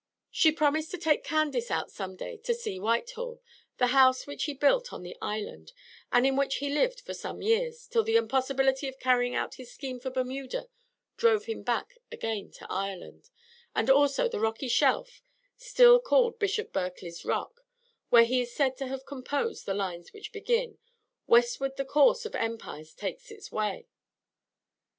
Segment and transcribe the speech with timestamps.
[0.31, 3.39] She promised to take Candace out some day to see Whitehall,
[3.77, 5.73] the house which he built on the island,
[6.11, 9.71] and in which he lived for some years, till the impossibility of carrying out his
[9.71, 10.69] scheme for Bermuda
[11.17, 13.29] drove him back again to Ireland;
[13.75, 15.21] and also the rocky shelf
[15.55, 17.61] still called "Bishop Berkeley's Rock,"
[18.09, 20.79] where he is said to have composed the lines which begin
[21.27, 23.87] "Westward the course of empire takes its way."